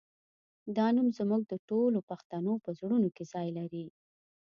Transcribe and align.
دا 0.77 0.87
نوم 0.95 1.07
زموږ 1.17 1.41
د 1.47 1.53
ټولو 1.69 1.99
پښتنو 2.09 2.53
په 2.63 2.69
زړونو 2.79 3.07
کې 3.15 3.23
ځای 3.33 3.47
لري 3.57 3.85